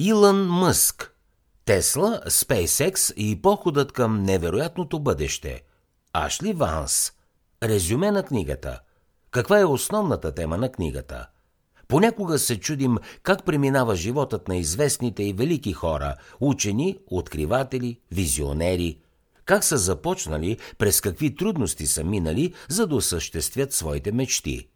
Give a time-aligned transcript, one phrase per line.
[0.00, 1.14] Илън Мъск
[1.64, 5.62] Тесла, SpaceX и походът към невероятното бъдеще.
[6.12, 7.12] Ашли Ванс.
[7.62, 8.80] Резюме на книгата.
[9.30, 11.26] Каква е основната тема на книгата?
[11.88, 18.98] Понякога се чудим как преминава животът на известните и велики хора, учени, откриватели, визионери.
[19.44, 24.68] Как са започнали, през какви трудности са минали, за да осъществят своите мечти.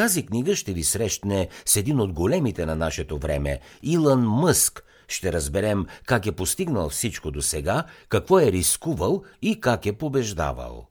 [0.00, 4.84] Тази книга ще ви срещне с един от големите на нашето време– Илън Мъск.
[5.08, 10.86] Ще разберем как е постигнал всичко до сега, какво е рискувал и как е побеждавал.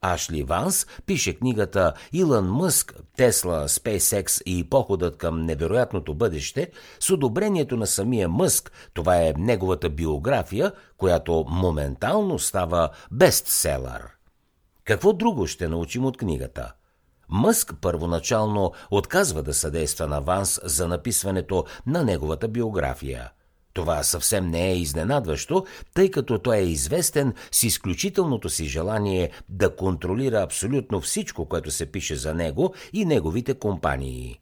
[0.00, 6.70] Ашли Ванс пише книгата Илън Мъск, Тесла, SpaceX и походът към невероятното бъдеще
[7.00, 8.72] с одобрението на самия Мъск.
[8.94, 14.02] Това е неговата биография, която моментално става бестселър.
[14.84, 16.72] Какво друго ще научим от книгата?
[17.30, 23.30] Мъск първоначално отказва да съдейства на Ванс за написването на неговата биография–
[23.72, 29.76] това съвсем не е изненадващо, тъй като той е известен с изключителното си желание да
[29.76, 34.40] контролира абсолютно всичко, което се пише за него и неговите компании.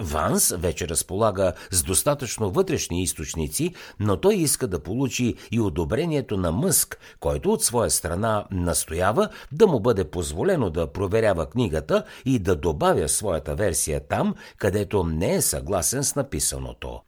[0.00, 6.52] Ванс вече разполага с достатъчно вътрешни източници, но той иска да получи и одобрението на
[6.52, 12.56] Мъск, който от своя страна настоява да му бъде позволено да проверява книгата и да
[12.56, 17.00] добавя своята версия там, където не е съгласен с написаното.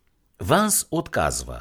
[0.42, 1.60] Ванс отказва.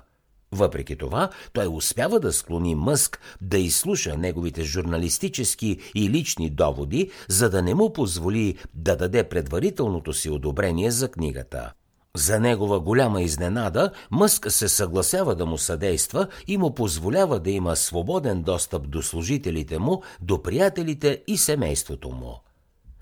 [0.51, 7.49] Въпреки това, той успява да склони Мъск да изслуша неговите журналистически и лични доводи, за
[7.49, 11.73] да не му позволи да даде предварителното си одобрение за книгата.
[12.15, 17.75] За негова голяма изненада, Мъск се съгласява да му съдейства и му позволява да има
[17.75, 22.41] свободен достъп до служителите му, до приятелите и семейството му.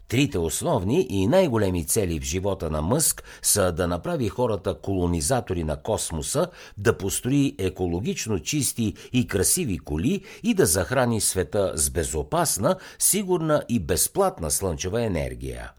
[0.08, 5.82] Трите основни и най-големи цели в живота на Мъск са да направи хората колонизатори на
[5.82, 13.64] космоса, да построи екологично чисти и красиви коли и да захрани света с безопасна, сигурна
[13.70, 15.72] и безплатна слънчева енергия.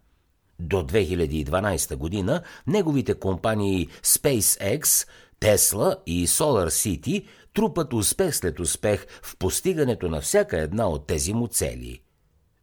[0.61, 5.09] До 2012 година неговите компании SpaceX,
[5.41, 11.35] Tesla и Solar City трупат успех след успех в постигането на всяка една от тези
[11.35, 12.01] му цели–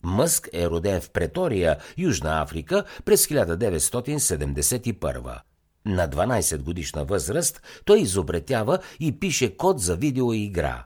[0.06, 5.40] Мъск е роден в Претория, Южна Африка през 1971.
[5.86, 10.86] На 12 годишна възраст той изобретява и пише код за видеоигра.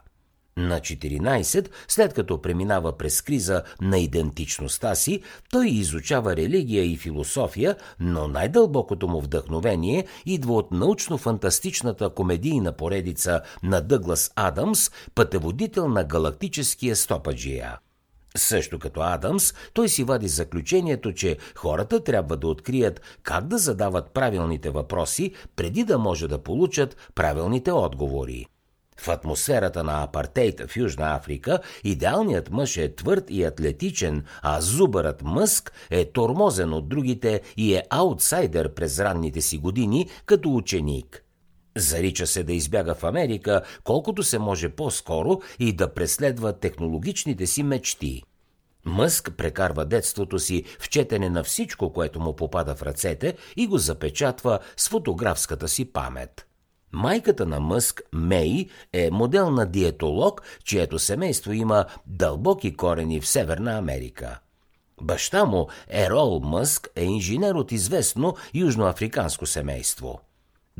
[0.56, 7.76] На 14, след като преминава през криза на идентичността си, той изучава религия и философия,
[8.00, 16.96] но най-дълбокото му вдъхновение идва от научно-фантастичната комедийна поредица на Дъглас Адамс, пътеводител на галактическия
[16.96, 17.78] стопаджия.
[18.36, 24.10] Също като Адамс, той си вади заключението, че хората трябва да открият как да задават
[24.10, 28.46] правилните въпроси, преди да може да получат правилните отговори.
[29.00, 35.22] В атмосферата на апартейт в Южна Африка идеалният мъж е твърд и атлетичен, а зубърът
[35.22, 41.24] Мъск е тормозен от другите и е аутсайдер през ранните си години като ученик–
[41.76, 47.62] Зарича се да избяга в Америка колкото се може по-скоро и да преследва технологичните си
[47.62, 48.22] мечти.
[48.84, 53.78] Мъск прекарва детството си в четене на всичко, което му попада в ръцете и го
[53.78, 56.46] запечатва с фотографската си памет.
[56.92, 63.78] Майката на Мъск, Мей, е модел на диетолог, чието семейство има дълбоки корени в Северна
[63.78, 64.38] Америка.
[65.02, 70.20] Баща му, Ерол Мъск, е инженер от известно южноафриканско семейство–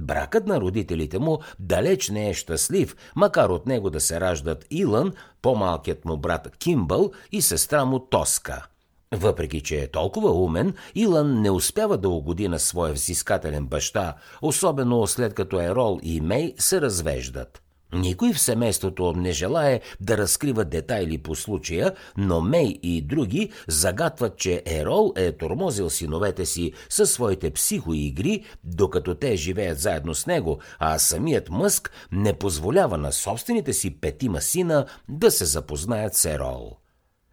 [0.01, 5.13] Бракът на родителите му далеч не е щастлив, макар от него да се раждат Илън,
[5.43, 8.67] по-малкият му брат Кимбъл и сестра му Тоска.
[9.15, 15.07] Въпреки, че е толкова умен, Илън не успява да угоди на своя взискателен баща, особено
[15.07, 17.63] след като Ерол и Мей се развеждат.
[17.93, 24.37] Никой в семейството не желае да разкрива детайли по случая, но Мей и други загатват,
[24.37, 30.59] че Ерол е тормозил синовете си със своите психоигри, докато те живеят заедно с него,
[30.79, 36.77] а самият Мъск не позволява на собствените си петима сина да се запознаят с Ерол.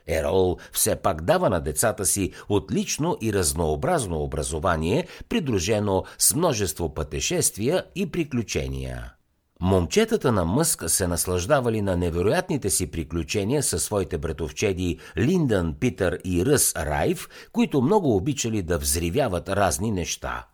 [0.08, 7.84] Ерол все пак дава на децата си отлично и разнообразно образование, придружено с множество пътешествия
[7.96, 9.17] и приключения.
[9.62, 16.46] Момчетата на Мъск се наслаждавали на невероятните си приключения със своите братовчеди Линдън, Питър и
[16.46, 20.46] Ръс Райф, които много обичали да взривяват разни неща.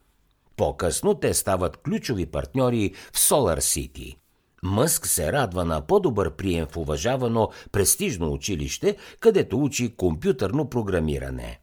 [0.58, 4.18] По-късно те стават ключови партньори в Солар Сити.
[4.64, 11.60] Мъск се радва на по-добър прием в уважавано престижно училище, където учи компютърно програмиране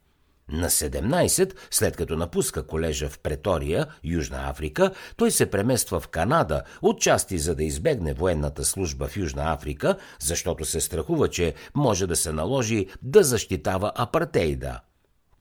[0.51, 6.63] На 17, след като напуска колежа в Претория, Южна Африка, той се премества в Канада,
[6.81, 12.15] отчасти за да избегне военната служба в Южна Африка, защото се страхува, че може да
[12.15, 14.79] се наложи да защитава апартейда.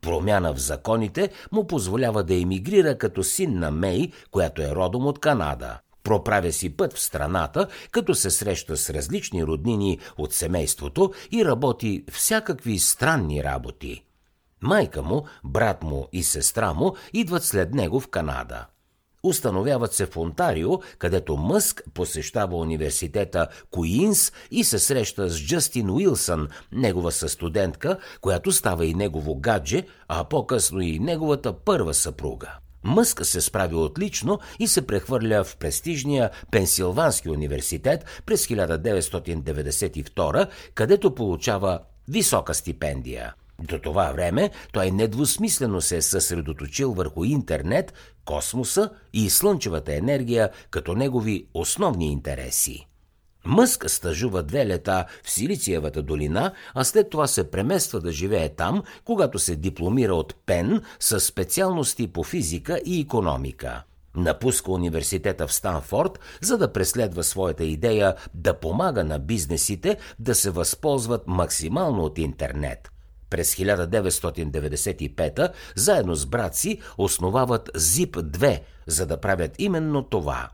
[0.00, 5.18] Промяна в законите му позволява да емигрира като син на Мей, която е родом от
[5.18, 5.78] Канада.
[6.02, 12.04] Проправя си път в страната, като се среща с различни роднини от семейството и работи
[12.10, 14.04] всякакви странни работи.
[14.62, 18.66] Майка му, брат му и сестра му идват след него в Канада.
[19.22, 26.48] Установяват се в Онтарио, където Мъск посещава университета Куинс и се среща с Джастин Уилсън,
[26.72, 32.52] негова състудентка, която става и негово гадже, а по-късно и неговата първа съпруга.
[32.84, 41.80] Мъск се справи отлично и се прехвърля в престижния Пенсилвански университет през 1992, където получава
[42.08, 43.34] висока стипендия.
[43.62, 47.92] До това време той недвусмислено се е съсредоточил върху интернет,
[48.24, 52.86] космоса и слънчевата енергия като негови основни интереси.
[53.44, 58.82] Мъск стъжува две лета в Силициевата долина, а след това се премества да живее там,
[59.04, 63.82] когато се дипломира от Пен с специалности по физика и економика.
[64.16, 70.50] Напуска университета в Станфорд, за да преследва своята идея да помага на бизнесите да се
[70.50, 72.89] възползват максимално от интернет–
[73.30, 80.48] през 1995 заедно с брат си основават ZIP-2, за да правят именно това.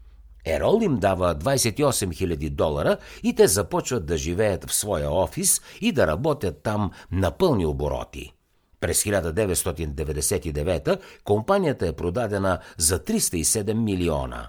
[0.47, 5.93] Ерол им дава 28 000 долара и те започват да живеят в своя офис и
[5.93, 8.33] да работят там на пълни обороти.
[8.81, 14.49] През 1999 компанията е продадена за 307 милиона.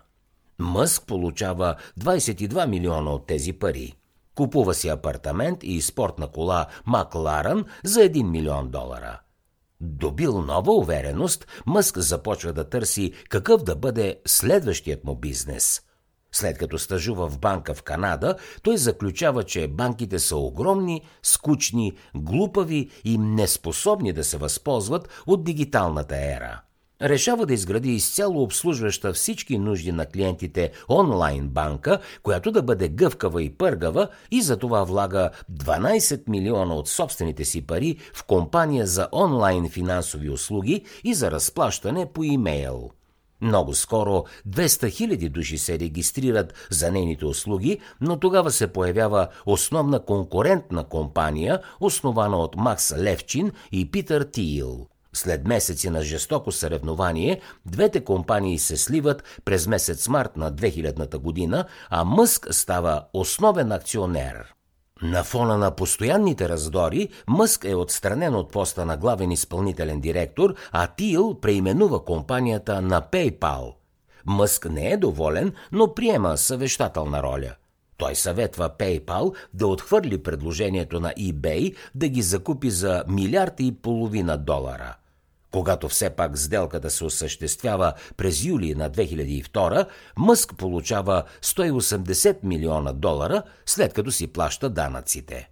[0.60, 3.94] Мъск получава 22 милиона от тези пари.
[4.38, 9.20] Купува си апартамент и спортна кола Макларън за 1 милион долара.
[9.82, 15.82] Добил нова увереност, Мъск започва да търси какъв да бъде следващият му бизнес.
[16.32, 22.90] След като стъжува в банка в Канада, той заключава, че банките са огромни, скучни, глупави
[23.04, 26.62] и неспособни да се възползват от дигиталната ера–
[27.02, 33.44] решава да изгради изцяло обслужваща всички нужди на клиентите онлайн банка, която да бъде гъвкава
[33.44, 39.08] и пъргава и за това влага 12 милиона от собствените си пари в компания за
[39.12, 42.90] онлайн финансови услуги и за разплащане по имейл.
[43.42, 50.00] Много скоро 200 хиляди души се регистрират за нейните услуги, но тогава се появява основна
[50.00, 54.88] конкурентна компания, основана от Макс Левчин и Питър Тиил.
[55.18, 61.66] След месеци на жестоко съревнование, двете компании се сливат през месец март на 2000 година,
[61.90, 64.54] а Мъск става основен акционер.
[65.02, 70.88] На фона на постоянните раздори, Мъск е отстранен от поста на главен изпълнителен директор, а
[70.88, 73.74] Тил преименува компанията на PayPal.
[74.26, 77.56] Мъск не е доволен, но приема съвещателна роля–
[77.98, 84.38] той съветва PayPal да отхвърли предложението на eBay да ги закупи за милиард и половина
[84.38, 84.96] долара–
[85.52, 93.44] когато все пак сделката се осъществява през юли на 2002, Мъск получава 180 милиона долара,
[93.66, 95.50] след като си плаща данъците.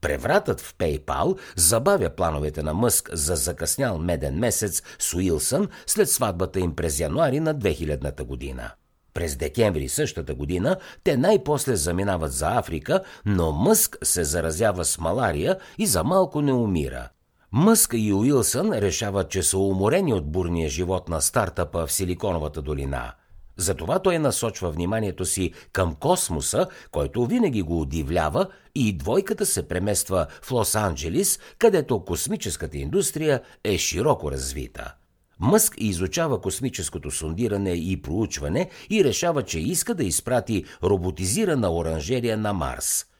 [0.00, 6.60] Превратът в PayPal забавя плановете на Мъск за закъснял меден месец с Уилсън след сватбата
[6.60, 8.70] им през януари на 2000 година.
[9.14, 15.58] През декември същата година те най-после заминават за Африка, но Мъск се заразява с малария
[15.78, 17.08] и за малко не умира.
[17.56, 23.12] Мъск и Уилсън решават, че са уморени от бурния живот на стартъпа в Силиконовата долина.
[23.56, 30.26] Затова той насочва вниманието си към космоса, който винаги го удивлява и двойката се премества
[30.42, 34.94] в Лос-Анджелис, където космическата индустрия е широко развита.
[35.40, 42.52] Мъск изучава космическото сондиране и проучване и решава, че иска да изпрати роботизирана оранжерия на
[42.52, 43.06] Марс–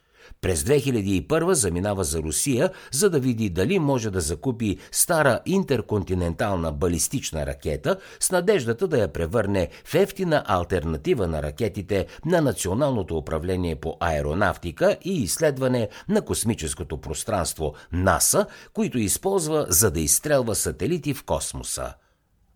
[0.45, 7.47] през 2001 заминава за Русия, за да види дали може да закупи стара интерконтинентална балистична
[7.47, 13.97] ракета с надеждата да я превърне в ефтина альтернатива на ракетите на Националното управление по
[14.01, 21.95] аеронавтика и изследване на космическото пространство НАСА, които използва за да изстрелва сателити в космоса.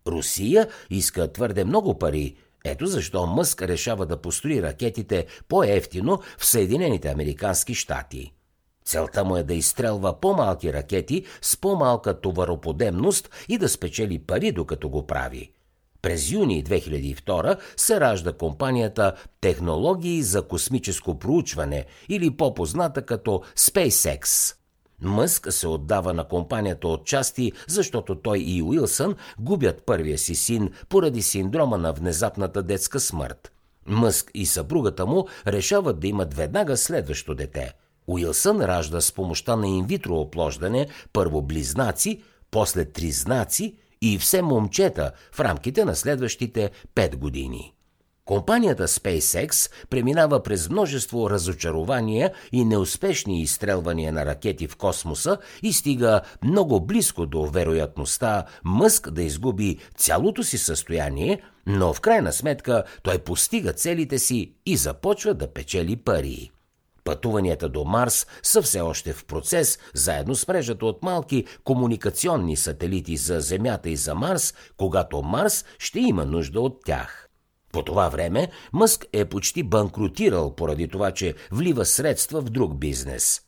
[0.07, 2.35] Русия иска твърде много пари–
[2.65, 8.33] ето защо Мъск решава да построи ракетите по-ефтино в Съединените Американски щати.
[8.85, 14.89] Целта му е да изстрелва по-малки ракети с по-малка товароподемност и да спечели пари докато
[14.89, 15.51] го прави.
[16.01, 24.55] През юни 2002 се ражда компанията Технологии за космическо проучване или по-позната като SpaceX.
[25.01, 30.69] Мъск се отдава на компанията от части, защото той и Уилсън губят първия си син
[30.89, 33.51] поради синдрома на внезапната детска смърт.
[33.85, 37.73] Мъск и съпругата му решават да имат веднага следващо дете.
[38.07, 45.39] Уилсън ражда с помощта на инвитро оплождане първо близнаци, после тризнаци и все момчета в
[45.39, 47.73] рамките на следващите 5 години.
[48.29, 56.21] Компанията SpaceX преминава през множество разочарования и неуспешни изстрелвания на ракети в космоса и стига
[56.43, 63.17] много близко до вероятността Мъск да изгуби цялото си състояние, но в крайна сметка той
[63.17, 66.51] постига целите си и започва да печели пари.
[67.03, 73.17] Пътуванията до Марс са все още в процес, заедно с мрежата от малки комуникационни сателити
[73.17, 77.28] за Земята и за Марс, когато Марс ще има нужда от тях.
[77.71, 83.41] По това време Мъск е почти банкротирал поради това, че влива средства в друг бизнес.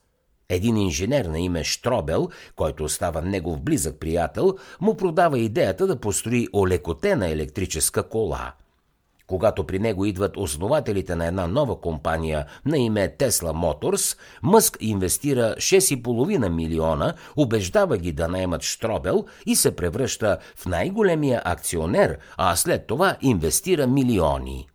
[0.49, 6.47] Един инженер на име Штробел, който става негов близък приятел, му продава идеята да построи
[6.53, 8.53] олекотена електрическа кола–
[9.31, 15.55] когато при него идват основателите на една нова компания на име Tesla Motors, Мъск инвестира
[15.57, 22.87] 6,5 милиона, убеждава ги да наемат Штробел и се превръща в най-големия акционер, а след
[22.87, 24.70] това инвестира милиони.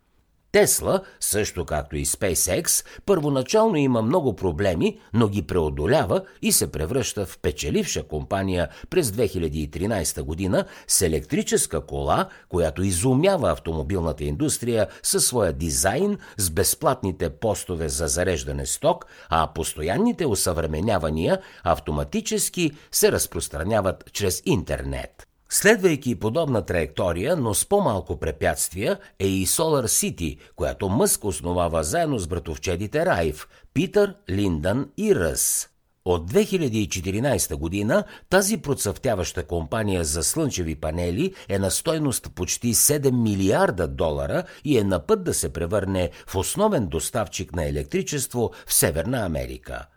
[0.56, 7.26] Тесла, също както и SpaceX, първоначално има много проблеми, но ги преодолява и се превръща
[7.26, 15.52] в печеливша компания през 2013 година с електрическа кола, която изумява автомобилната индустрия със своя
[15.52, 25.26] дизайн с безплатните постове за зареждане сток, а постоянните усъвременявания автоматически се разпространяват чрез интернет.
[25.48, 32.18] Следвайки подобна траектория, но с по-малко препятствия, е и Solar City, която Мъск основава заедно
[32.18, 35.68] с братовчедите Райф, Питър, Линдън и Ръс.
[36.04, 43.88] От 2014 година тази процъфтяваща компания за слънчеви панели е на стойност почти 7 милиарда
[43.88, 49.18] долара и е на път да се превърне в основен доставчик на електричество в Северна
[49.18, 49.86] Америка–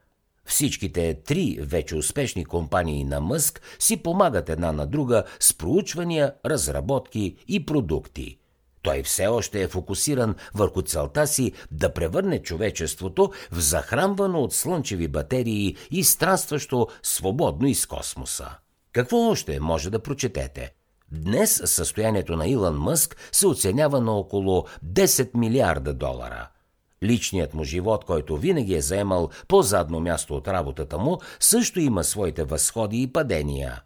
[0.49, 7.35] Всичките три вече успешни компании на Мъск си помагат една на друга с проучвания, разработки
[7.47, 8.37] и продукти.
[8.81, 15.07] Той все още е фокусиран върху целта си да превърне човечеството в захранвано от слънчеви
[15.07, 18.49] батерии и странстващо свободно из космоса.
[18.91, 20.73] Какво още може да прочетете?
[21.11, 26.49] Днес състоянието на Илон Мъск се оценява на около 10 милиарда долара–
[27.03, 32.43] Личният му живот, който винаги е заемал по-задно място от работата му, също има своите
[32.43, 33.81] възходи и падения.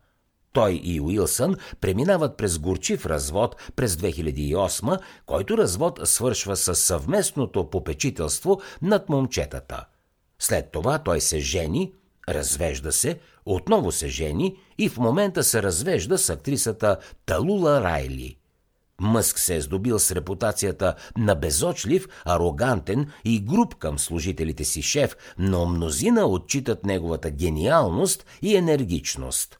[0.53, 8.61] Той и Уилсън преминават през горчив развод през 2008, който развод свършва с съвместното попечителство
[8.81, 9.85] над момчетата.
[10.39, 11.93] След това той се жени,
[12.29, 18.37] развежда се, отново се жени и в момента се развежда с актрисата Талула Райли–
[19.03, 25.15] Мъск се е здобил с репутацията на безочлив, арогантен и груб към служителите си шеф,
[25.37, 29.59] но мнозина отчитат неговата гениалност и енергичност.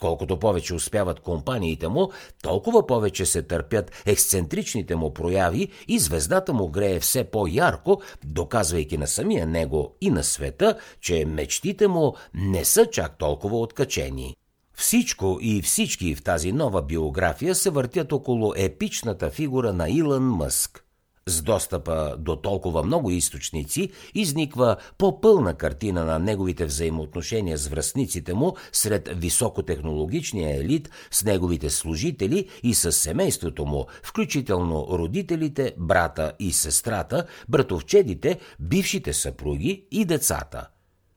[0.00, 2.10] Колкото повече успяват компаниите му,
[2.42, 9.06] толкова повече се търпят ексцентричните му прояви и звездата му грее все по-ярко, доказвайки на
[9.06, 14.34] самия него и на света, че мечтите му не са чак толкова откачени.
[14.76, 20.84] Всичко и всички в тази нова биография се въртят около епичната фигура на Илън Мъск.
[21.26, 28.56] С достъпа до толкова много източници изниква по-пълна картина на неговите взаимоотношения с връзниците му
[28.72, 37.26] сред високотехнологичния елит, с неговите служители и с семейството му, включително родителите, брата и сестрата,
[37.48, 40.68] братовчедите, бившите съпруги и децата–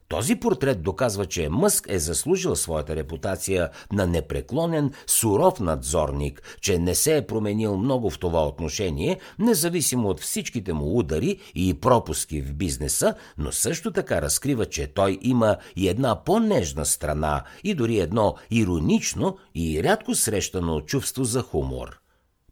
[0.08, 6.96] този портрет доказва, че Мъск е заслужил своята репутация на непреклонен, суров надзорник, че не
[6.96, 12.54] се е променил много в това отношение, независимо от всичките му удари и пропуски в
[12.54, 18.36] бизнеса, но също така разкрива, че той има и една по-нежна страна и дори едно
[18.52, 22.07] иронично и рядко срещано чувство за хумор.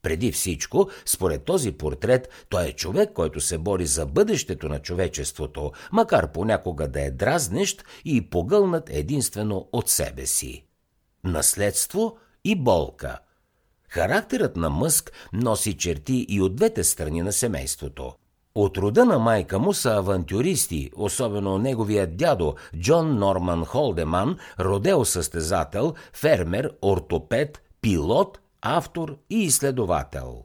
[0.05, 5.71] Преди всичко, според този портрет, той е човек, който се бори за бъдещето на човечеството,
[5.91, 10.65] макар понякога да е дразнещ и погълнат единствено от себе си.
[11.23, 13.19] Наследство и болка.
[13.89, 18.13] Характерът на Мъск носи черти и от двете страни на семейството.
[18.55, 25.93] От рода на майка му са авантюристи, особено неговият дядо Джон Норман Холдеман, родел състезател,
[26.13, 30.43] фермер, ортопед, пилот автор и изследовател.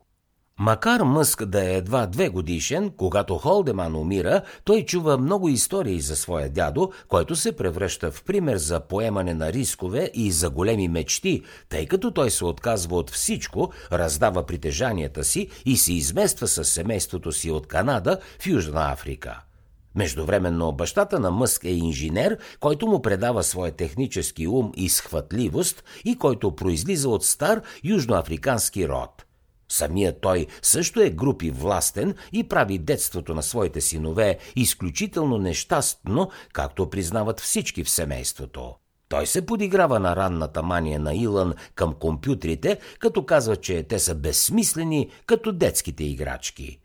[0.59, 6.17] Макар Мъск да е едва две годишен, когато Холдеман умира, той чува много истории за
[6.17, 11.43] своя дядо, който се превръща в пример за поемане на рискове и за големи мечти,
[11.69, 17.33] тъй като той се отказва от всичко, раздава притежанията си и се измества с семейството
[17.33, 19.41] си от Канада в Южна Африка.
[19.95, 26.17] Междувременно бащата на Мъск е инженер, който му предава своя технически ум и схватливост и
[26.17, 29.25] който произлиза от стар южноафрикански род–
[29.71, 36.91] Самият той също е групи властен и прави детството на своите синове изключително нещастно, както
[36.91, 38.75] признават всички в семейството.
[39.09, 44.15] Той се подиграва на ранната мания на Илън към компютрите, като казва, че те са
[44.15, 46.81] безсмислени като детските играчки.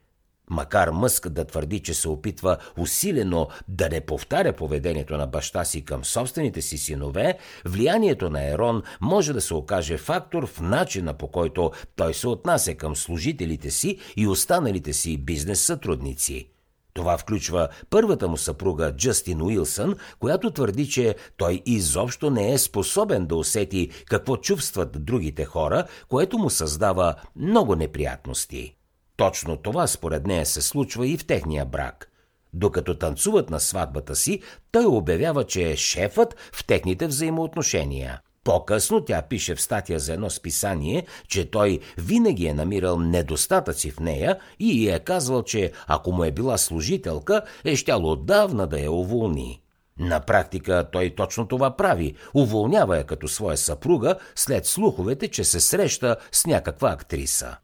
[0.49, 5.85] Макар Мъск да твърди, че се опитва усилено да не повтаря поведението на баща си
[5.85, 11.27] към собствените си синове, влиянието на Ерон може да се окаже фактор в начина по
[11.27, 16.49] който той се отнася към служителите си и останалите си бизнес сътрудници.
[16.93, 23.25] Това включва първата му съпруга Джастин Уилсън, която твърди, че той изобщо не е способен
[23.25, 28.75] да усети какво чувстват другите хора, което му създава много неприятности.
[29.17, 32.11] Точно това според нея се случва и в техния брак.
[32.53, 34.41] Докато танцуват на сватбата си,
[34.71, 38.21] той обявява, че е шефът в техните взаимоотношения.
[38.43, 43.99] По-късно тя пише в статия за едно списание, че той винаги е намирал недостатъци в
[43.99, 48.91] нея и е казвал, че ако му е била служителка, е щял отдавна да я
[48.91, 49.61] уволни.
[49.99, 52.15] На практика той точно това прави.
[52.33, 57.57] Уволнява я като своя съпруга след слуховете, че се среща с някаква актриса.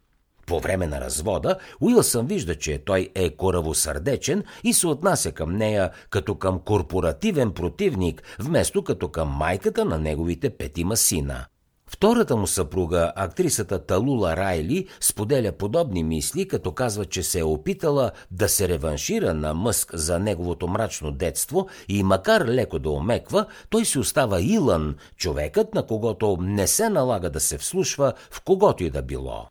[0.51, 5.91] По време на развода Уилсън вижда, че той е коравосърдечен и се отнася към нея
[6.09, 11.45] като към корпоративен противник, вместо като към майката на неговите петима сина.
[11.89, 18.11] Втората му съпруга, актрисата Талула Райли, споделя подобни мисли, като казва, че се е опитала
[18.31, 23.85] да се реваншира на Мъск за неговото мрачно детство и макар леко да омеква, той
[23.85, 28.89] си остава Илън, човекът на когото не се налага да се вслушва в когото и
[28.89, 29.47] да било.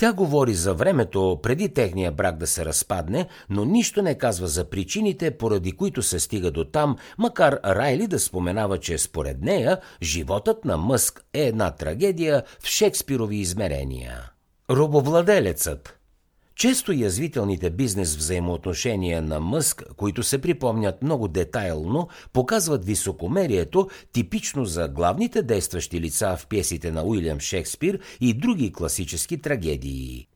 [0.00, 4.70] Тя говори за времето преди техния брак да се разпадне, но нищо не казва за
[4.70, 10.64] причините, поради които се стига до там, макар Райли да споменава, че според нея животът
[10.64, 14.30] на Мъск е една трагедия в Шекспирови измерения.
[14.70, 15.97] Робовладелецът
[16.58, 24.88] често язвителните бизнес взаимоотношения на Мъск, които се припомнят много детайлно, показват високомерието, типично за
[24.88, 30.26] главните действащи лица в пиесите на Уилям Шекспир и други класически трагедии.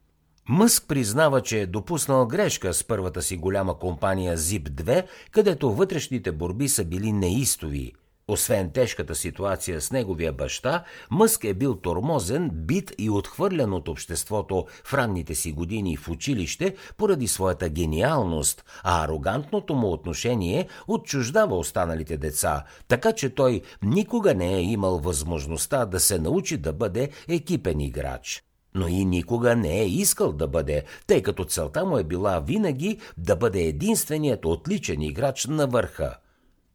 [0.48, 6.32] Мъск признава, че е допуснал грешка с първата си голяма компания Zip 2, където вътрешните
[6.32, 7.92] борби са били неистови–
[8.32, 14.66] освен тежката ситуация с неговия баща, Мъск е бил тормозен, бит и отхвърлен от обществото
[14.84, 22.16] в ранните си години в училище поради своята гениалност, а арогантното му отношение отчуждава останалите
[22.16, 27.80] деца, така че той никога не е имал възможността да се научи да бъде екипен
[27.80, 28.42] играч
[28.74, 32.98] но и никога не е искал да бъде, тъй като целта му е била винаги
[33.16, 36.16] да бъде единственият отличен играч на върха.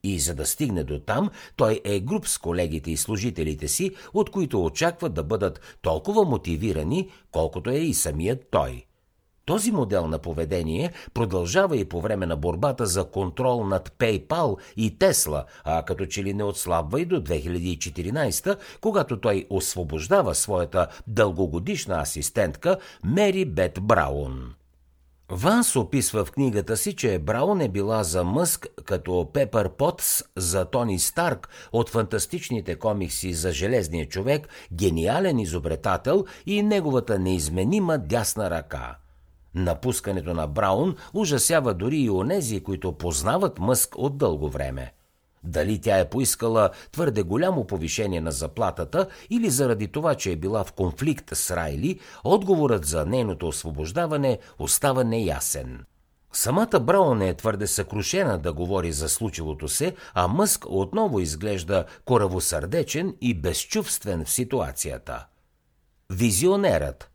[0.04, 4.30] И за да стигне до там, той е груп с колегите и служителите си, от
[4.30, 8.88] които очаква да бъдат толкова мотивирани, колкото е и самият той.
[9.48, 14.98] Този модел на поведение продължава и по време на борбата за контрол над PayPal и
[14.98, 22.02] Tesla, а като че ли не отслабва и до 2014, когато той освобождава своята дългогодишна
[22.02, 24.57] асистентка Мери Бет Браун.
[25.32, 30.66] Ванс описва в книгата си, че Браун е била за Мъск като Пепър Потс за
[30.66, 38.98] Тони Старк от фантастичните комикси за Железния човек, гениален изобретател и неговата неизменима дясна ръка.
[39.56, 44.94] Напускането на Браун ужасява дори и онези, които познават Мъск от дълго време.
[45.44, 50.64] Дали тя е поискала твърде голямо повишение на заплатата или заради това, че е била
[50.64, 55.86] в конфликт с Райли, отговорът за нейното освобождаване остава неясен.
[56.34, 63.16] Самата Браун е твърде съкрушена да говори за случилото се, а Мъск отново изглежда коравосърдечен
[63.22, 65.26] и безчувствен в ситуацията.
[66.10, 67.10] Визионерът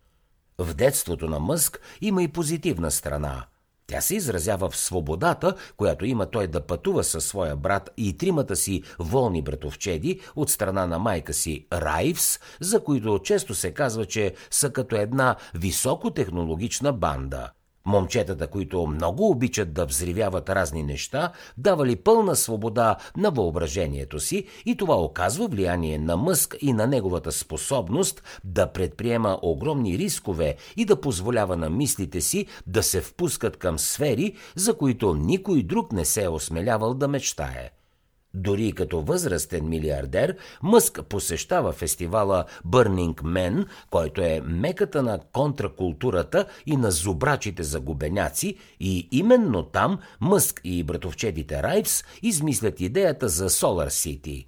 [0.58, 3.44] В детството на Мъск има и позитивна страна–
[3.86, 8.56] тя се изразява в свободата, която има той да пътува със своя брат и тримата
[8.56, 14.34] си волни братовчеди от страна на майка си Райвс, за които често се казва, че
[14.50, 17.50] са като една високотехнологична банда.
[17.86, 24.76] Момчетата, които много обичат да взривяват разни неща, давали пълна свобода на въображението си и
[24.76, 31.00] това оказва влияние на Мъск и на неговата способност да предприема огромни рискове и да
[31.00, 36.22] позволява на мислите си да се впускат към сфери, за които никой друг не се
[36.22, 37.70] е осмелявал да мечтае–
[38.34, 46.76] дори като възрастен милиардер, Мъск посещава фестивала Burning Man, който е меката на контракултурата и
[46.76, 53.88] на зубрачите за губеняци и именно там Мъск и братовчедите Райвс измислят идеята за Solar
[53.88, 54.46] City.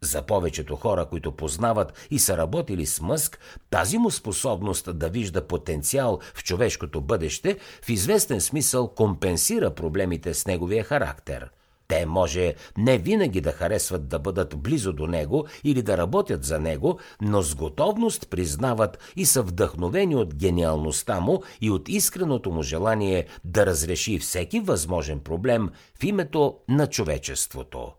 [0.00, 3.38] За повечето хора, които познават и са работили с Мъск,
[3.70, 10.46] тази му способност да вижда потенциал в човешкото бъдеще в известен смисъл компенсира проблемите с
[10.46, 11.50] неговия характер–
[11.88, 16.58] те може не винаги да харесват да бъдат близо до него или да работят за
[16.58, 22.62] него, но с готовност признават и са вдъхновени от гениалността му и от искреното му
[22.62, 25.70] желание да разреши всеки възможен проблем
[26.00, 27.92] в името на човечеството.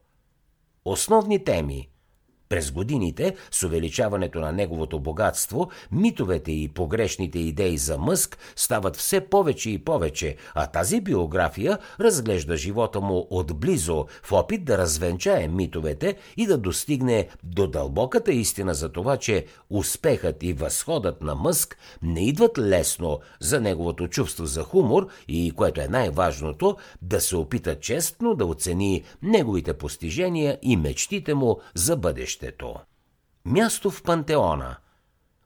[0.86, 1.90] Основни теми–
[2.50, 9.22] през годините, с увеличаването на неговото богатство, митовете и погрешните идеи за Мъск стават все
[9.22, 16.16] повече и повече, а тази биография разглежда живота му отблизо в опит да развенчае митовете
[16.38, 22.26] и да достигне до дълбоката истина за това, че успехът и възходът на Мъск не
[22.26, 28.36] идват лесно за неговото чувство за хумор и, което е най-важното, да се опита честно
[28.36, 32.76] да оцени неговите постижения и мечтите му за бъдеще бъдещето.
[33.46, 34.78] Място в пантеона–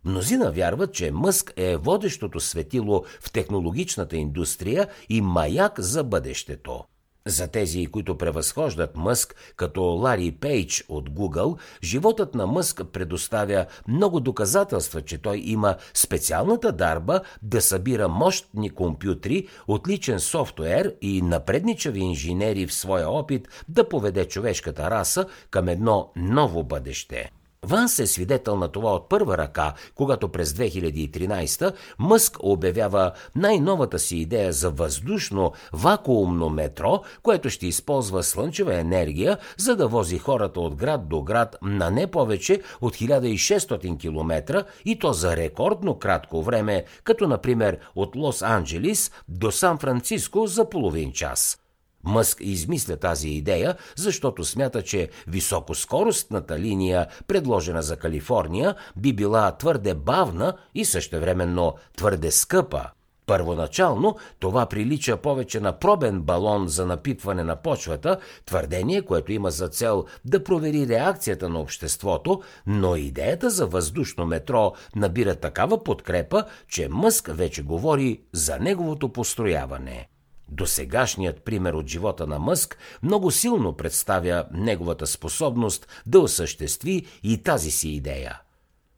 [0.05, 6.83] Мнозина вярват, че Мъск е водещото светило в технологичната индустрия и маяк за бъдещето.
[7.27, 14.19] За тези, които превъзхождат Мъск, като Лари Пейдж от Google, животът на Мъск предоставя много
[14.19, 22.67] доказателства, че той има специалната дарба да събира мощни компютри, отличен софтуер и напредничави инженери
[22.67, 27.31] в своя опит да поведе човешката раса към едно ново бъдеще.
[27.63, 34.17] Ванс е свидетел на това от първа ръка, когато през 2013 Мъск обявява най-новата си
[34.17, 40.75] идея за въздушно вакуумно метро, което ще използва слънчева енергия, за да вози хората от
[40.75, 46.83] град до град на не повече от 1600 км и то за рекордно кратко време,
[47.03, 51.62] като например от Лос-Анджелис до Сан-Франциско за половин час.
[52.03, 59.93] Мъск измисля тази идея, защото смята, че високоскоростната линия, предложена за Калифорния, би била твърде
[59.93, 62.89] бавна и същевременно твърде скъпа.
[63.25, 69.67] Първоначално това прилича повече на пробен балон за напитване на почвата, твърдение, което има за
[69.67, 76.87] цел да провери реакцията на обществото, но идеята за въздушно метро набира такава подкрепа, че
[76.89, 80.09] Мъск вече говори за неговото построяване.
[80.53, 87.71] Досегашният пример от живота на Мъск много силно представя неговата способност да осъществи и тази
[87.71, 88.39] си идея.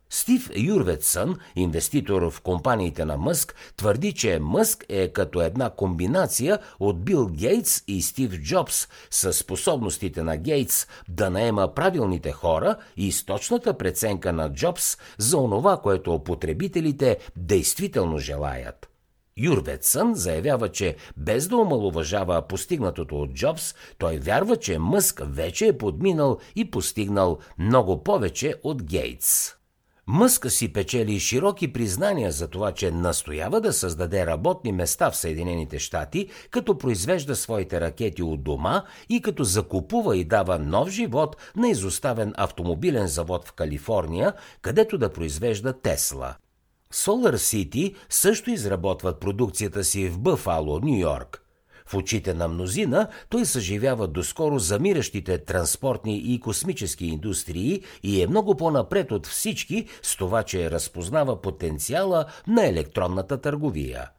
[0.09, 7.05] Стив Юрветсън, инвеститор в компаниите на Мъск, твърди, че Мъск е като една комбинация от
[7.05, 13.25] Бил Гейтс и Стив Джобс с способностите на Гейтс да наема правилните хора и с
[13.25, 18.89] точната преценка на Джобс за онова, което потребителите действително желаят–
[19.37, 25.77] Юрветсън заявява, че без да омалуважава постигнатото от Джобс, той вярва, че Мъск вече е
[25.77, 29.51] подминал и постигнал много повече от Гейтс.
[30.07, 35.79] Мъск си печели широки признания за това, че настоява да създаде работни места в Съединените
[35.79, 41.69] щати, като произвежда своите ракети от дома и като закупува и дава нов живот на
[41.69, 46.35] изоставен автомобилен завод в Калифорния, където да произвежда Тесла.
[46.93, 51.41] Solar City също изработват продукцията си в Бъфало, Нью Йорк.
[51.87, 58.57] В очите на мнозина той съживява доскоро замиращите транспортни и космически индустрии и е много
[58.57, 64.09] по-напред от всички с това, че разпознава потенциала на електронната търговия.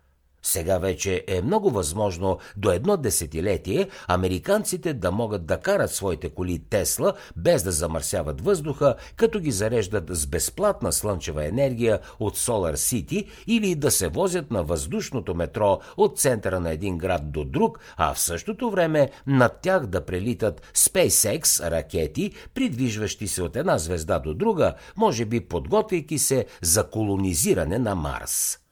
[0.47, 6.59] Сега вече е много възможно до едно десетилетие американците да могат да карат своите коли
[6.59, 13.27] Тесла без да замърсяват въздуха, като ги зареждат с безплатна слънчева енергия от Solar City
[13.47, 18.15] или да се возят на въздушното метро от центъра на един град до друг, а
[18.15, 24.35] в същото време над тях да прелитат SpaceX ракети, придвижващи се от една звезда до
[24.35, 28.66] друга, може би подготвяйки се за колонизиране на Марс.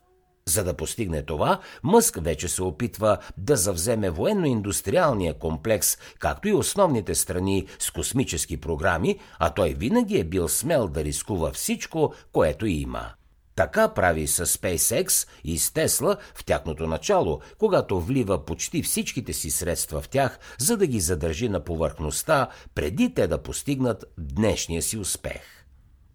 [0.48, 7.14] За да постигне това, Мъск вече се опитва да завземе военно-индустриалния комплекс, както и основните
[7.14, 13.10] страни с космически програми, а той винаги е бил смел да рискува всичко, което има.
[13.56, 19.50] Така прави с SpaceX и с Тесла в тяхното начало, когато влива почти всичките си
[19.50, 24.98] средства в тях, за да ги задържи на повърхността, преди те да постигнат днешния си
[24.98, 25.42] успех.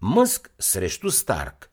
[0.02, 1.69] Мъск срещу Старк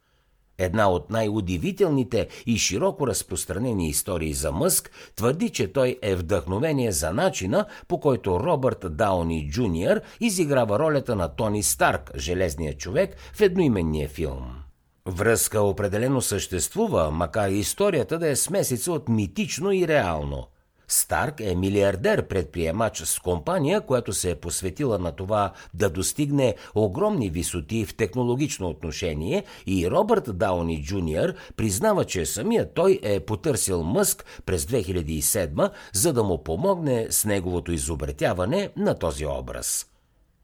[0.59, 7.13] Една от най-удивителните и широко разпространени истории за Мъск твърди, че той е вдъхновение за
[7.13, 14.09] начина, по който Робърт Дауни Джуниор изиграва ролята на Тони Старк, железния човек, в едноименния
[14.09, 14.67] филм.
[15.07, 20.47] Връзка определено съществува, макар и историята да е смесица от митично и реално–
[20.89, 27.31] Старк е милиардер предприемач с компания, която се е посветила на това да достигне огромни
[27.31, 34.25] висоти в технологично отношение и Робърт Дауни Джуниор признава, че самия той е потърсил Мъск
[34.47, 39.87] през 2007, за да му помогне с неговото изобретяване на този образ.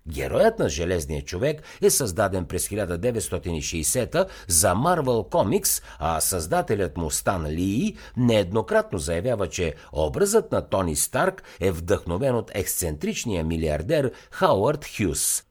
[0.09, 7.47] Героят на Железния човек е създаден през 1960 за Marvel Comics, а създателят му Стан
[7.47, 15.43] Ли нееднократно заявява, че образът на Тони Старк е вдъхновен от ексцентричния милиардер Хауърд Хюс.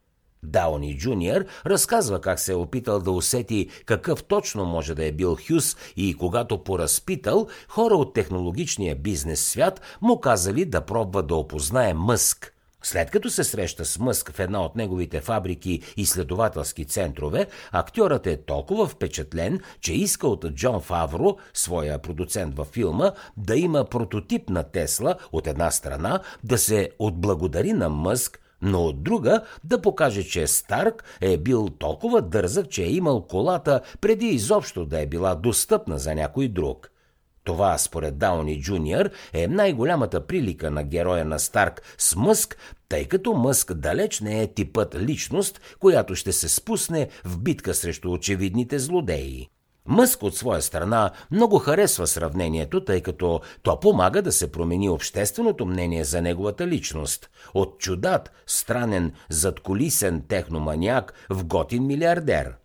[0.43, 5.37] Дауни Джуниор разказва как се е опитал да усети какъв точно може да е бил
[5.47, 11.93] Хюс и когато поразпитал, хора от технологичния бизнес свят му казали да пробва да опознае
[11.93, 17.47] Мъск– след като се среща с Мъск в една от неговите фабрики и следователски центрове,
[17.71, 23.85] актьорът е толкова впечатлен, че иска от Джон Фавро, своя продуцент във филма, да има
[23.85, 29.81] прототип на Тесла от една страна, да се отблагодари на Мъск, но от друга да
[29.81, 35.05] покаже, че Старк е бил толкова дързък, че е имал колата преди изобщо да е
[35.05, 36.91] била достъпна за някой друг.
[37.43, 42.57] Това, според Дауни Джуниор, е най-голямата прилика на героя на Старк с Мъск,
[42.89, 48.11] тъй като Мъск далеч не е типът личност, която ще се спусне в битка срещу
[48.11, 49.47] очевидните злодеи.
[49.85, 55.65] Мъск от своя страна много харесва сравнението, тъй като то помага да се промени общественото
[55.65, 57.29] мнение за неговата личност.
[57.53, 62.53] От чудат, странен, задколисен техноманяк в готин милиардер–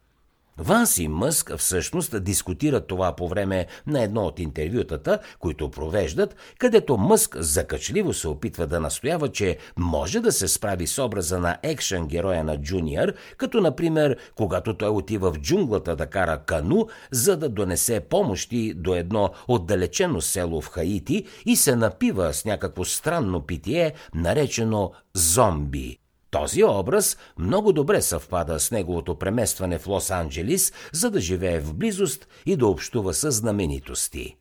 [0.59, 6.97] Ванс и Мъск всъщност дискутират това по време на едно от интервютата, които провеждат, където
[6.97, 12.07] Мъск закачливо се опитва да настоява, че може да се справи с образа на екшен
[12.07, 17.49] героя на Джуниор, като например, когато той отива в джунглата да кара кану, за да
[17.49, 23.93] донесе помощи до едно отдалечено село в Хаити и се напива с някакво странно питие,
[24.15, 25.99] наречено зомби.
[26.41, 32.29] Този образ много добре съвпада с неговото преместване в Лос-Анджелис, за да живее в близост
[32.47, 34.37] и да общува с знаменитости.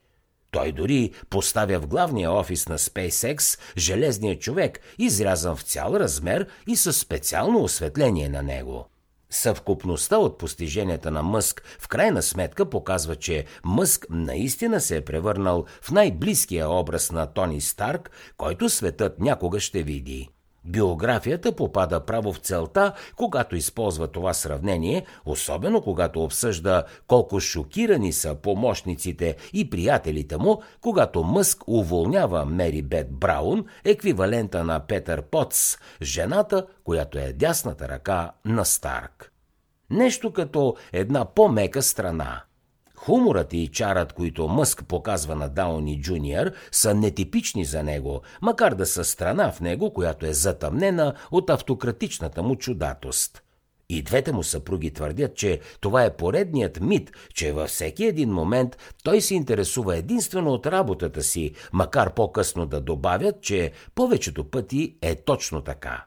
[0.50, 6.76] Той дори поставя в главния офис на SpaceX железния човек, изрязан в цял размер и
[6.76, 8.86] със специално осветление на него.
[9.30, 15.64] Съвкупността от постиженията на Мъск в крайна сметка показва, че Мъск наистина се е превърнал
[15.82, 20.28] в най-близкия образ на Тони Старк, който светът някога ще види.
[20.66, 28.34] Биографията попада право в целта, когато използва това сравнение, особено когато обсъжда колко шокирани са
[28.34, 36.66] помощниците и приятелите му, когато Мъск уволнява Мери Бет Браун, еквивалента на Петър Потс, жената,
[36.84, 39.32] която е дясната ръка на Старк.
[39.90, 42.42] Нещо като една по-мека страна–
[42.96, 48.86] Хуморът и чарът, които Мъск показва на Дауни Джуниор, са нетипични за него, макар да
[48.86, 53.42] са страна в него, която е затъмнена от автократичната му чудатост.
[53.88, 58.76] И двете му съпруги твърдят, че това е поредният мит, че във всеки един момент
[59.04, 65.14] той се интересува единствено от работата си, макар по-късно да добавят, че повечето пъти е
[65.14, 66.04] точно така.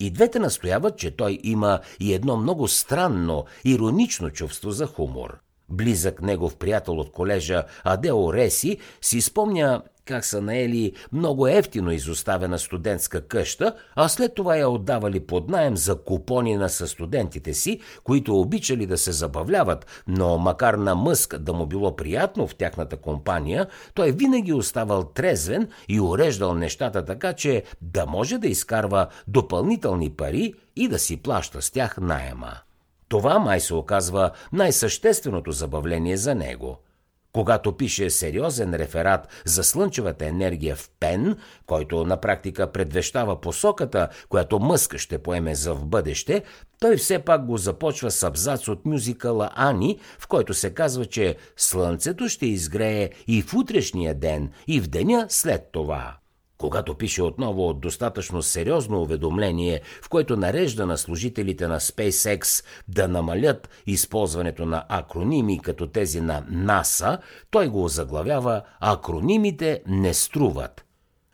[0.00, 5.38] И двете настояват, че той има и едно много странно, иронично чувство за хумор–
[5.70, 12.58] близък негов приятел от колежа Адео Реси, си спомня как са наели много ефтино изоставена
[12.58, 18.40] студентска къща, а след това я отдавали под найем за купони на студентите си, които
[18.40, 23.66] обичали да се забавляват, но макар на Мъск да му било приятно в тяхната компания,
[23.94, 30.54] той винаги оставал трезвен и уреждал нещата така, че да може да изкарва допълнителни пари
[30.76, 32.52] и да си плаща с тях найема.
[33.10, 36.78] Това май се оказва най-същественото забавление за него.
[37.32, 44.58] Когато пише сериозен реферат за слънчевата енергия в Пен, който на практика предвещава посоката, която
[44.58, 46.42] Мъск ще поеме за в бъдеще,
[46.80, 51.36] той все пак го започва с абзац от мюзикъла Ани, в който се казва, че
[51.56, 56.19] слънцето ще изгрее и в утрешния ден, и в деня след това.
[56.60, 63.08] Когато пише отново от достатъчно сериозно уведомление, в което нарежда на служителите на SpaceX да
[63.08, 67.18] намалят използването на акроними като тези на НАСА,
[67.50, 70.84] той го заглавява «Акронимите не струват».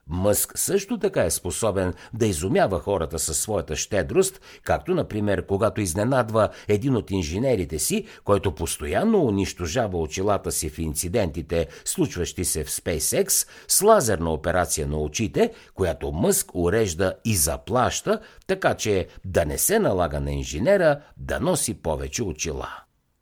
[0.09, 6.49] Мъск също така е способен да изумява хората със своята щедрост, както, например, когато изненадва
[6.69, 13.49] един от инженерите си, който постоянно унищожава очилата си в инцидентите, случващи се в SpaceX,
[13.69, 19.79] с лазерна операция на очите, която Мъск урежда и заплаща, така че да не се
[19.79, 22.69] налага на инженера да носи повече очила.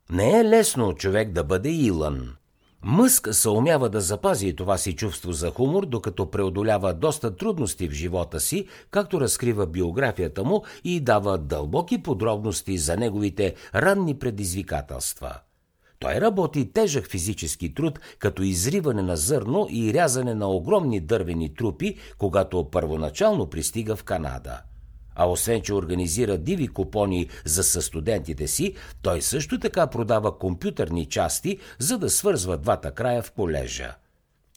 [0.09, 2.35] Не е лесно човек да бъде Илън.
[2.87, 7.91] Мъск се умява да запази това си чувство за хумор, докато преодолява доста трудности в
[7.91, 15.35] живота си, както разкрива биографията му и дава дълбоки подробности за неговите ранни предизвикателства.
[15.99, 21.97] Той работи тежък физически труд, като изриване на зърно и рязане на огромни дървени трупи,
[22.17, 24.61] когато първоначално пристига в Канада–
[25.15, 31.59] а освен, че организира диви купони за състудентите си, той също така продава компютърни части,
[31.79, 33.95] за да свързва двата края в колежа.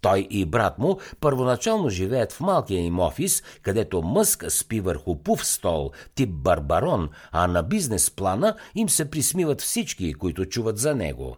[0.03, 5.47] Той и брат му първоначално живеят в малкия им офис, където Мъск спи върху пув
[5.47, 11.37] стол, тип барбарон, а на бизнес плана им се присмиват всички, които чуват за него.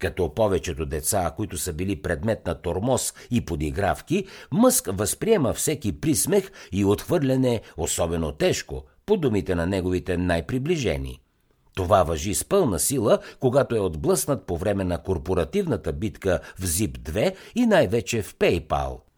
[0.00, 6.50] Като повечето деца, които са били предмет на тормоз и подигравки, Мъск възприема всеки присмех
[6.72, 11.20] и отхвърляне особено тежко, по думите на неговите най-приближени.
[11.74, 17.34] Това въжи с пълна сила, когато е отблъснат по време на корпоративната битка в ZIP-2
[17.54, 19.00] и най-вече в PayPal–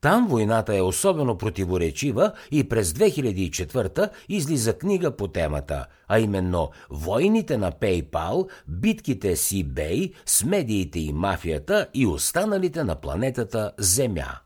[0.00, 7.56] там войната е особено противоречива и през 2004 излиза книга по темата, а именно Войните
[7.56, 14.38] на PayPal, битките с eBay, с медиите и мафията и останалите на планетата Земя.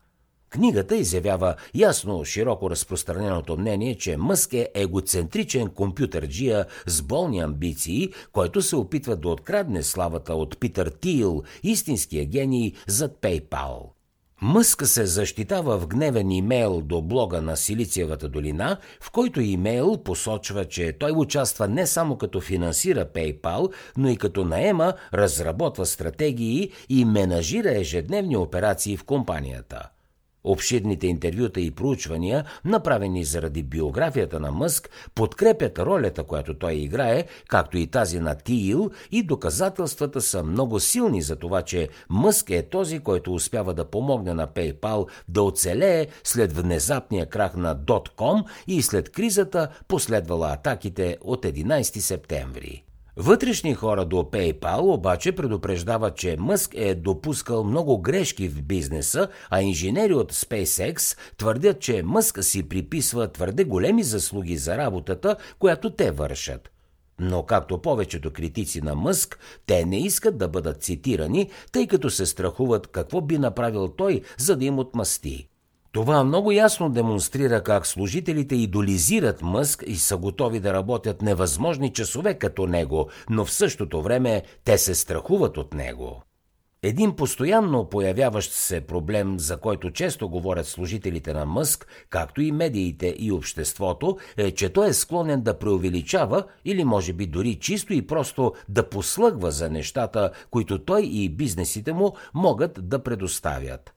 [0.49, 8.61] Книгата изявява ясно широко разпространеното мнение, че Мъск е егоцентричен компютърджия с болни амбиции, който
[8.61, 13.94] се опитва да открадне славата от Питър Тил, истинския гений зад PayPal.
[14.47, 20.65] Мъск се защитава в гневен имейл до блога на Силициевата долина, в който имейл посочва,
[20.65, 27.05] че той участва не само като финансира PayPal, но и като наема, разработва стратегии и
[27.05, 29.89] менажира ежедневни операции в компанията.
[30.45, 37.77] Обширните интервюта и проучвания, направени заради биографията на Мъск, подкрепят ролята, която той играе, както
[37.77, 42.99] и тази на Тиил, и доказателствата са много силни за това, че Мъск е този,
[42.99, 49.09] който успява да помогне на PayPal да оцелее след внезапния крах на .com и след
[49.09, 52.84] кризата, последвала атаките от 11 септември.
[53.17, 59.61] Вътрешни хора до PayPal обаче предупреждават, че Мъск е допускал много грешки в бизнеса, а
[59.61, 66.11] инженери от SpaceX твърдят, че Мъск си приписва твърде големи заслуги за работата, която те
[66.11, 66.71] вършат.
[67.19, 72.25] Но както повечето критици на Мъск, те не искат да бъдат цитирани, тъй като се
[72.25, 75.47] страхуват какво би направил той, за да им отмъсти.
[75.95, 82.33] Това много ясно демонстрира как служителите идолизират Мъск и са готови да работят невъзможни часове
[82.33, 86.21] като него, но в същото време те се страхуват от него.
[86.83, 93.15] Един постоянно появяващ се проблем, за който често говорят служителите на Мъск, както и медиите
[93.19, 98.07] и обществото, е, че той е склонен да преувеличава или може би дори чисто и
[98.07, 103.94] просто да послъгва за нещата, които той и бизнесите му могат да предоставят.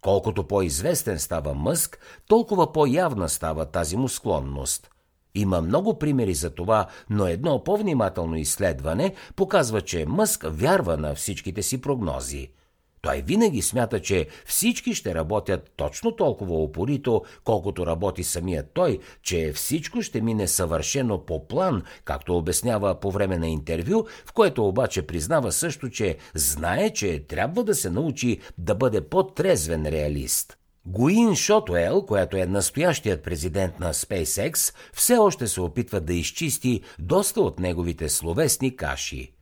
[0.00, 4.90] Колкото по-известен става Мъск, толкова по-явна става тази му склонност.
[5.34, 11.62] Има много примери за това, но едно по-внимателно изследване показва, че Мъск вярва на всичките
[11.62, 12.48] си прогнози–
[13.02, 19.52] той винаги смята, че всички ще работят точно толкова опорито, колкото работи самият той, че
[19.52, 25.06] всичко ще мине съвършено по план, както обяснява по време на интервю, в което обаче
[25.06, 30.56] признава също, че знае, че трябва да се научи да бъде по-трезвен реалист.
[30.86, 37.40] Гуин Шотуел, която е настоящият президент на SpaceX, все още се опитва да изчисти доста
[37.40, 39.32] от неговите словесни каши.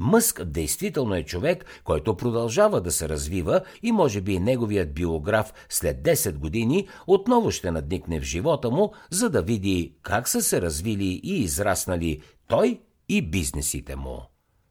[0.00, 6.02] Мъск действително е човек, който продължава да се развива и може би неговият биограф след
[6.02, 11.20] 10 години отново ще надникне в живота му, за да види как са се развили
[11.22, 14.22] и израснали той и бизнесите му.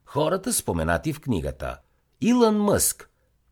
[0.04, 1.78] Хората споменати в книгата
[2.20, 3.09] Илън Мъск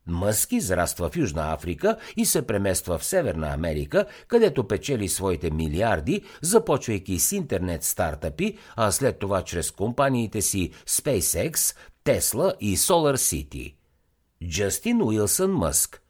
[0.09, 6.21] Мъск израства в Южна Африка и се премества в Северна Америка, където печели своите милиарди,
[6.41, 11.75] започвайки с интернет стартъпи, а след това чрез компаниите си SpaceX,
[12.05, 13.75] Tesla и Solar City.
[14.49, 16.01] Джастин Уилсън Мъск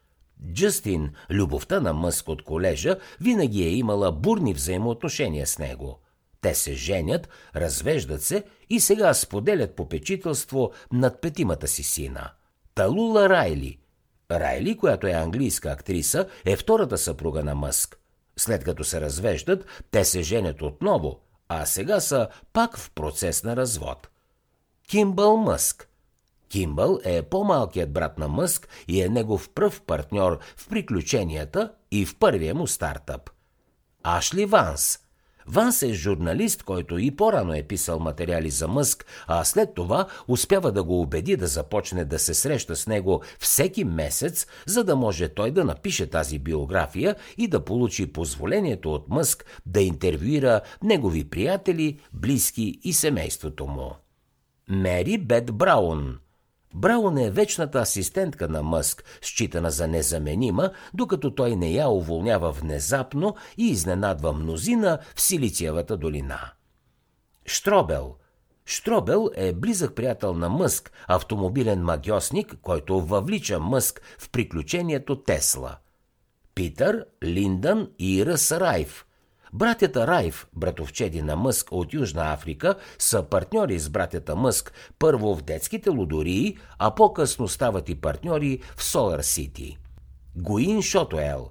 [0.52, 5.98] Джастин, любовта на Мъск от колежа, винаги е имала бурни взаимоотношения с него.
[6.40, 12.30] Те се женят, развеждат се и сега споделят попечителство над петимата си сина.
[12.74, 13.78] Талула Райли.
[14.30, 17.98] Райли, която е английска актриса, е втората съпруга на Мъск.
[18.36, 23.56] След като се развеждат, те се женят отново, а сега са пак в процес на
[23.56, 24.08] развод.
[24.88, 25.88] Кимбъл Мъск.
[26.48, 32.18] Кимбъл е по-малкият брат на Мъск и е негов пръв партньор в приключенията и в
[32.18, 33.30] първия му стартъп.
[34.02, 34.98] Ашли Ванс.
[35.52, 40.72] Ванс е журналист, който и по-рано е писал материали за Мъск, а след това успява
[40.72, 45.28] да го убеди да започне да се среща с него всеки месец, за да може
[45.28, 51.98] той да напише тази биография и да получи позволението от Мъск да интервюира негови приятели,
[52.12, 53.96] близки и семейството му.
[54.68, 56.18] Мери Бет Браун–
[56.74, 63.36] Браун е вечната асистентка на Мъск, считана за незаменима, докато той не я уволнява внезапно
[63.56, 66.52] и изненадва мнозина в Силициевата долина.
[67.46, 68.16] Штробел
[68.64, 75.76] Штробел е близък приятел на Мъск, автомобилен магиосник, който въвлича Мъск в приключението Тесла.
[76.54, 79.06] Питър, Линдън и Ръс Райф–
[79.52, 85.42] Братята Райф, братовчеди на Мъск от Южна Африка, са партньори с братята Мъск първо в
[85.42, 89.78] детските лудории, а по-късно стават и партньори в Солар Сити.
[90.36, 91.50] Гуин Шотуел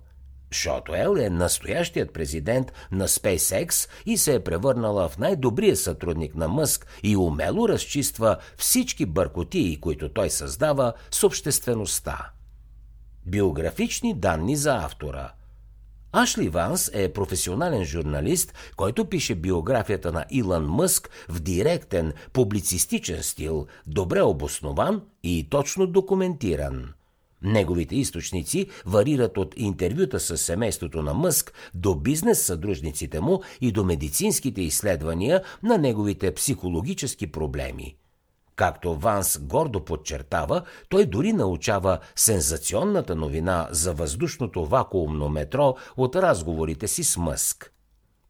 [0.52, 6.88] Шотуел е настоящият президент на SpaceX и се е превърнала в най-добрия сътрудник на Мъск
[7.04, 12.32] и умело разчиства всички бъркотии, които той създава с обществеността.
[13.26, 15.32] Биографични данни за автора–
[16.12, 23.68] Ашли Ванс е професионален журналист, който пише биографията на Илон Мъск в директен, публицистичен стил,
[23.88, 26.94] добре обоснован и точно документиран.
[27.42, 33.84] Неговите източници варират от интервюта с семейството на Мъск до бизнес съдружниците му и до
[33.84, 37.96] медицинските изследвания на неговите психологически проблеми–
[38.60, 46.88] Както Ванс гордо подчертава, той дори научава сензационната новина за въздушното вакуумно метро от разговорите
[46.88, 47.74] си с Мъск.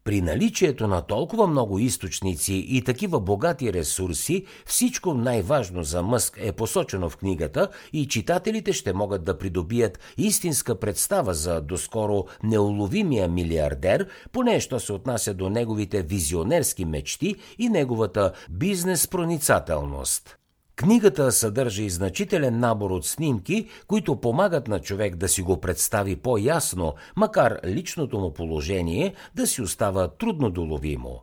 [0.04, 6.52] При наличието на толкова много източници и такива богати ресурси, всичко най-важно за Мъск е
[6.52, 14.08] посочено в книгата и читателите ще могат да придобият истинска представа за доскоро неуловимия милиардер,
[14.32, 20.39] поне що се отнася до неговите визионерски мечти и неговата бизнес проницателност.
[20.80, 26.16] Книгата съдържа и значителен набор от снимки, които помагат на човек да си го представи
[26.16, 31.22] по-ясно, макар личното му положение да си остава трудно доловимо.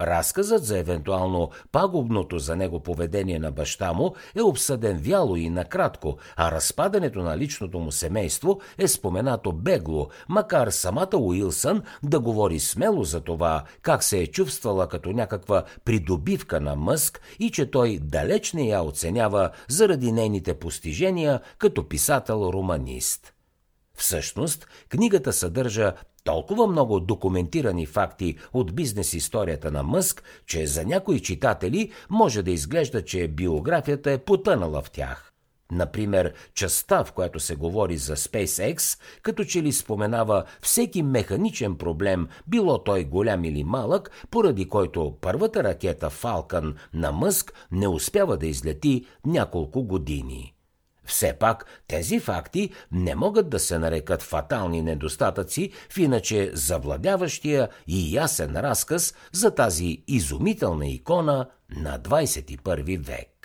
[0.00, 6.18] Разказът за евентуално пагубното за него поведение на баща му е обсъден вяло и накратко,
[6.36, 13.04] а разпадането на личното му семейство е споменато бегло, макар самата Уилсън да говори смело
[13.04, 18.52] за това как се е чувствала като някаква придобивка на Мъск и че той далеч
[18.52, 23.32] не я оценява заради нейните постижения като писател-романист.
[23.94, 25.92] Всъщност, книгата съдържа
[26.26, 32.50] толкова много документирани факти от бизнес историята на Мъск, че за някои читатели може да
[32.50, 35.32] изглежда, че биографията е потънала в тях.
[35.72, 42.28] Например, частта, в която се говори за SpaceX, като че ли споменава всеки механичен проблем,
[42.46, 48.46] било той голям или малък, поради който първата ракета Falcon на Мъск не успява да
[48.46, 50.55] излети няколко години.
[51.06, 58.14] Все пак тези факти не могат да се нарекат фатални недостатъци в иначе завладяващия и
[58.16, 63.35] ясен разказ за тази изумителна икона на 21 век.